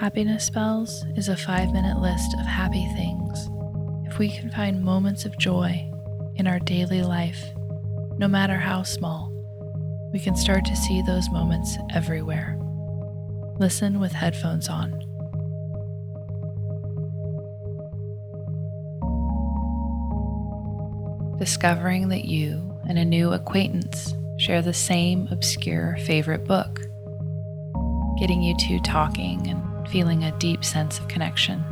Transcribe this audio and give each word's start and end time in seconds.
Happiness 0.00 0.44
Spells 0.44 1.04
is 1.16 1.28
a 1.28 1.36
five 1.36 1.72
minute 1.72 1.98
list 1.98 2.32
of 2.38 2.46
happy 2.46 2.86
things. 2.94 3.50
If 4.06 4.16
we 4.20 4.30
can 4.30 4.48
find 4.48 4.80
moments 4.80 5.24
of 5.24 5.36
joy 5.38 5.90
in 6.36 6.46
our 6.46 6.60
daily 6.60 7.02
life, 7.02 7.44
no 8.16 8.28
matter 8.28 8.56
how 8.56 8.84
small, 8.84 9.32
we 10.12 10.20
can 10.20 10.36
start 10.36 10.64
to 10.66 10.76
see 10.76 11.02
those 11.02 11.28
moments 11.32 11.76
everywhere. 11.92 12.56
Listen 13.58 13.98
with 13.98 14.12
headphones 14.12 14.68
on. 14.68 14.92
Discovering 21.40 22.08
that 22.10 22.24
you 22.24 22.78
and 22.88 22.98
a 22.98 23.04
new 23.04 23.32
acquaintance 23.32 24.14
share 24.38 24.62
the 24.62 24.72
same 24.72 25.26
obscure 25.32 25.96
favorite 26.04 26.44
book, 26.44 26.82
getting 28.20 28.42
you 28.42 28.56
two 28.58 28.78
talking 28.78 29.48
and 29.48 29.77
feeling 29.90 30.24
a 30.24 30.38
deep 30.38 30.64
sense 30.64 30.98
of 30.98 31.08
connection. 31.08 31.64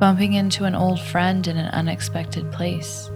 Bumping 0.00 0.34
into 0.34 0.64
an 0.64 0.74
old 0.74 1.00
friend 1.00 1.46
in 1.46 1.56
an 1.56 1.70
unexpected 1.70 2.50
place, 2.52 3.10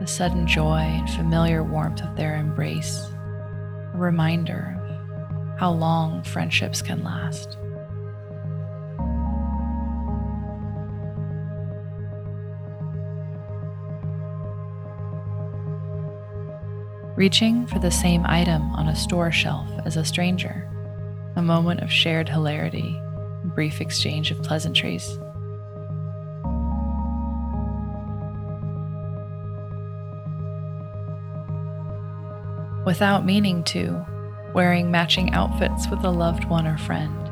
the 0.00 0.06
sudden 0.06 0.46
joy 0.46 0.78
and 0.78 1.10
familiar 1.10 1.62
warmth 1.62 2.02
of 2.02 2.16
their 2.16 2.36
embrace, 2.36 3.06
a 3.92 3.98
reminder 3.98 4.80
of 4.80 5.58
how 5.58 5.72
long 5.72 6.22
friendships 6.22 6.80
can 6.80 7.02
last. 7.02 7.58
Reaching 17.16 17.66
for 17.66 17.78
the 17.78 17.90
same 17.90 18.24
item 18.26 18.72
on 18.72 18.88
a 18.88 18.96
store 18.96 19.30
shelf 19.30 19.68
as 19.84 19.96
a 19.96 20.04
stranger, 20.04 20.68
a 21.36 21.42
moment 21.42 21.80
of 21.80 21.90
shared 21.90 22.28
hilarity, 22.28 23.00
a 23.44 23.46
brief 23.54 23.80
exchange 23.80 24.30
of 24.30 24.42
pleasantries. 24.42 25.18
Without 32.84 33.24
meaning 33.24 33.62
to, 33.64 34.04
wearing 34.52 34.90
matching 34.90 35.32
outfits 35.32 35.88
with 35.88 36.04
a 36.04 36.10
loved 36.10 36.44
one 36.46 36.66
or 36.66 36.76
friend. 36.76 37.23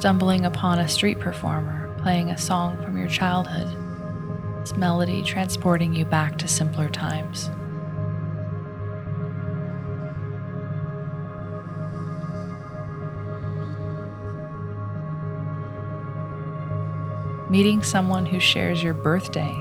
Stumbling 0.00 0.46
upon 0.46 0.78
a 0.78 0.88
street 0.88 1.20
performer 1.20 1.94
playing 1.98 2.30
a 2.30 2.38
song 2.38 2.74
from 2.82 2.96
your 2.96 3.06
childhood, 3.06 3.68
its 4.58 4.74
melody 4.74 5.22
transporting 5.22 5.92
you 5.92 6.06
back 6.06 6.38
to 6.38 6.48
simpler 6.48 6.88
times. 6.88 7.50
Meeting 17.50 17.82
someone 17.82 18.24
who 18.24 18.40
shares 18.40 18.82
your 18.82 18.94
birthday, 18.94 19.54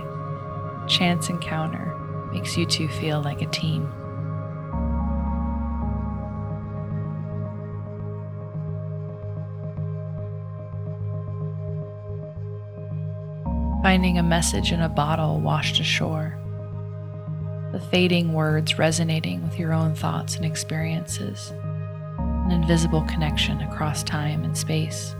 chance 0.87 1.29
encounter, 1.29 1.93
makes 2.31 2.55
you 2.55 2.65
two 2.65 2.87
feel 2.87 3.21
like 3.21 3.41
a 3.41 3.47
team. 3.47 3.91
Finding 13.81 14.17
a 14.17 14.23
message 14.23 14.73
in 14.73 14.81
a 14.81 14.89
bottle 14.89 15.39
washed 15.39 15.79
ashore, 15.79 16.37
the 17.71 17.79
fading 17.79 18.33
words 18.33 18.77
resonating 18.77 19.41
with 19.41 19.57
your 19.57 19.71
own 19.71 19.95
thoughts 19.95 20.35
and 20.35 20.45
experiences, 20.45 21.53
an 22.17 22.51
invisible 22.51 23.03
connection 23.03 23.61
across 23.61 24.03
time 24.03 24.43
and 24.43 24.57
space. 24.57 25.15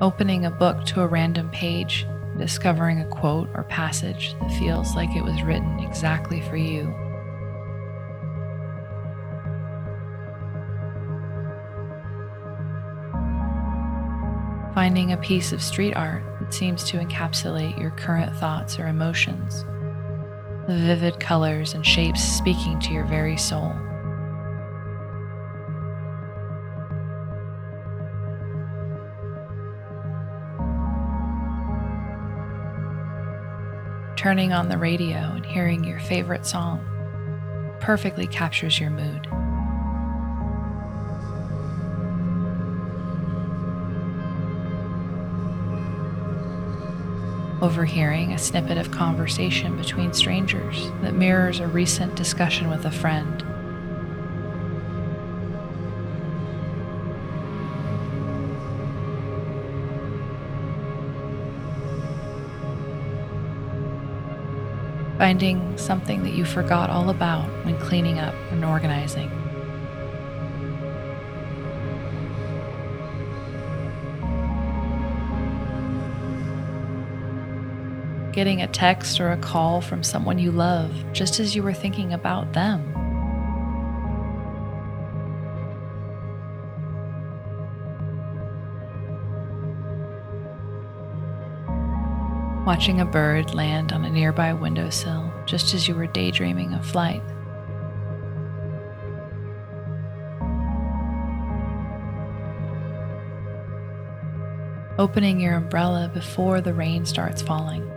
Opening 0.00 0.46
a 0.46 0.50
book 0.50 0.84
to 0.86 1.02
a 1.02 1.06
random 1.06 1.50
page, 1.50 2.06
discovering 2.38 3.00
a 3.00 3.08
quote 3.08 3.50
or 3.54 3.64
passage 3.64 4.34
that 4.40 4.52
feels 4.52 4.94
like 4.94 5.14
it 5.14 5.24
was 5.24 5.42
written 5.42 5.80
exactly 5.80 6.40
for 6.42 6.56
you 6.56 6.94
finding 14.76 15.10
a 15.12 15.16
piece 15.16 15.52
of 15.52 15.62
street 15.62 15.96
art 15.96 16.22
that 16.38 16.52
seems 16.52 16.84
to 16.84 16.98
encapsulate 16.98 17.80
your 17.80 17.92
current 17.92 18.36
thoughts 18.36 18.78
or 18.78 18.88
emotions, 18.88 19.64
the 20.68 20.76
vivid 20.76 21.18
colors 21.18 21.72
and 21.72 21.86
shapes 21.86 22.22
speaking 22.22 22.78
to 22.78 22.92
your 22.92 23.06
very 23.06 23.38
soul. 23.38 23.72
Turning 34.14 34.52
on 34.52 34.68
the 34.68 34.76
radio 34.76 35.16
and 35.16 35.46
hearing 35.46 35.84
your 35.84 36.00
favorite 36.00 36.44
song 36.44 36.84
perfectly 37.80 38.26
captures 38.26 38.78
your 38.78 38.90
mood. 38.90 39.26
Overhearing 47.62 48.32
a 48.32 48.38
snippet 48.38 48.76
of 48.76 48.90
conversation 48.90 49.76
between 49.76 50.12
strangers 50.12 50.90
that 51.00 51.14
mirrors 51.14 51.60
a 51.60 51.66
recent 51.66 52.14
discussion 52.14 52.68
with 52.68 52.84
a 52.84 52.90
friend. 52.90 53.42
Finding 65.18 65.78
something 65.78 66.22
that 66.24 66.34
you 66.34 66.44
forgot 66.44 66.90
all 66.90 67.08
about 67.08 67.48
when 67.64 67.78
cleaning 67.78 68.18
up 68.18 68.34
and 68.50 68.64
organizing. 68.64 69.45
Getting 78.36 78.60
a 78.60 78.66
text 78.68 79.18
or 79.18 79.32
a 79.32 79.36
call 79.38 79.80
from 79.80 80.02
someone 80.02 80.38
you 80.38 80.52
love 80.52 80.92
just 81.14 81.40
as 81.40 81.56
you 81.56 81.62
were 81.62 81.72
thinking 81.72 82.12
about 82.12 82.52
them. 82.52 82.92
Watching 92.66 93.00
a 93.00 93.06
bird 93.06 93.54
land 93.54 93.92
on 93.92 94.04
a 94.04 94.10
nearby 94.10 94.52
windowsill 94.52 95.32
just 95.46 95.72
as 95.72 95.88
you 95.88 95.94
were 95.94 96.06
daydreaming 96.06 96.74
of 96.74 96.84
flight. 96.84 97.22
Opening 104.98 105.40
your 105.40 105.54
umbrella 105.54 106.10
before 106.12 106.60
the 106.60 106.74
rain 106.74 107.06
starts 107.06 107.40
falling. 107.40 107.90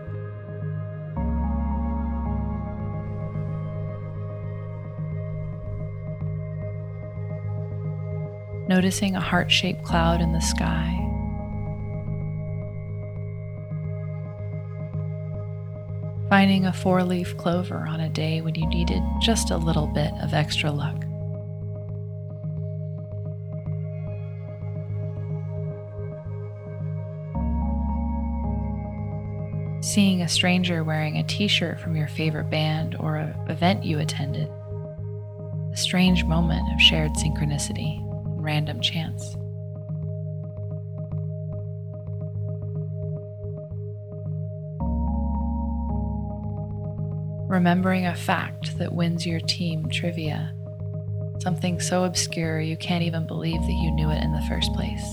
Noticing 8.69 9.16
a 9.16 9.19
heart 9.19 9.51
shaped 9.51 9.83
cloud 9.83 10.21
in 10.21 10.31
the 10.31 10.39
sky. 10.39 10.95
Finding 16.30 16.68
a 16.68 16.71
four 16.71 17.04
leaf 17.04 17.36
clover 17.38 17.88
on 17.88 18.00
a 18.00 18.10
day 18.10 18.42
when 18.42 18.54
you 18.54 18.68
needed 18.68 19.01
just 19.19 19.50
a 19.50 19.57
little 19.57 19.88
bit 19.88 20.13
of 20.21 20.36
extra 20.36 20.71
luck. 20.71 21.04
Seeing 29.81 30.22
a 30.22 30.30
stranger 30.30 30.83
wearing 30.83 31.18
a 31.18 31.24
t 31.24 31.48
shirt 31.48 31.80
from 31.80 31.95
your 31.95 32.07
favorite 32.07 32.51
band 32.51 32.95
or 33.00 33.15
an 33.15 33.36
event 33.50 33.83
you 33.83 33.98
attended. 33.98 34.48
A 35.74 35.77
strange 35.77 36.24
moment 36.25 36.72
of 36.72 36.80
shared 36.80 37.13
synchronicity 37.13 38.06
random 38.39 38.81
chance. 38.81 39.36
remembering 47.50 48.06
a 48.06 48.15
fact 48.15 48.77
that 48.77 48.94
wins 48.94 49.25
your 49.25 49.39
team 49.39 49.89
trivia, 49.89 50.53
something 51.41 51.80
so 51.80 52.03
obscure 52.03 52.62
you 52.62 52.77
can't 52.77 53.03
even 53.03 53.25
believe 53.25 53.59
that 53.62 53.74
you 53.74 53.89
knew 53.91 54.09
it 54.12 54.24
in 54.24 54.31
the 54.31 54.41
first 54.47 54.71
place. 54.74 55.03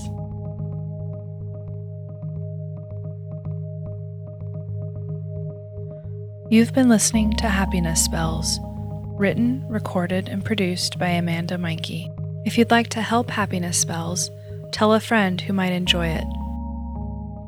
You've 6.49 6.73
been 6.73 6.87
listening 6.87 7.33
to 7.37 7.49
Happiness 7.49 8.05
Spells, 8.05 8.59
written, 9.17 9.65
recorded, 9.67 10.29
and 10.29 10.45
produced 10.45 10.97
by 10.99 11.09
Amanda 11.09 11.57
Meyncke. 11.57 12.07
If 12.47 12.57
you'd 12.57 12.71
like 12.71 12.87
to 12.91 13.01
help 13.01 13.29
Happiness 13.29 13.77
Spells, 13.77 14.31
tell 14.71 14.93
a 14.93 15.01
friend 15.01 15.41
who 15.41 15.51
might 15.51 15.73
enjoy 15.73 16.07
it. 16.07 16.23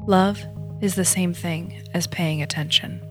Love 0.06 0.44
is 0.82 0.96
the 0.96 1.06
same 1.06 1.34
thing 1.34 1.82
as 1.94 2.06
paying 2.06 2.42
attention. 2.42 3.09